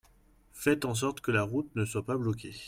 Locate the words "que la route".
1.21-1.69